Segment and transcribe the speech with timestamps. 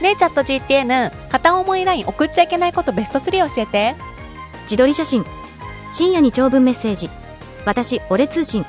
[0.00, 3.94] ねえチャット GTN 片思いライン送っちゃいけないことベスト3教えて。
[4.62, 5.24] 自撮り写真。
[5.92, 7.10] 深夜に長文メッセージ。
[7.66, 8.64] 私俺通信。